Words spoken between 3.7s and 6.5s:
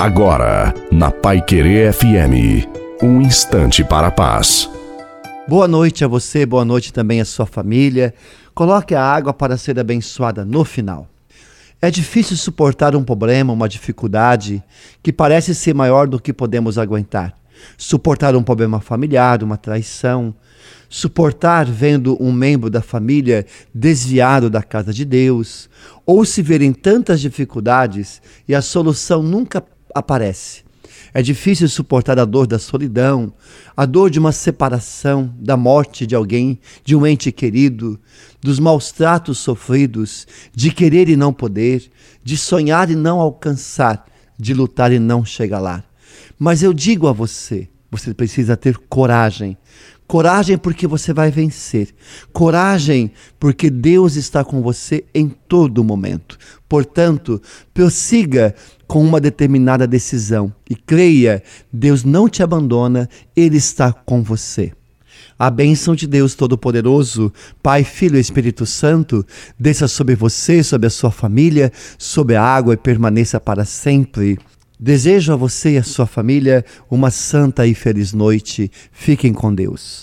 para a paz. Boa noite a você,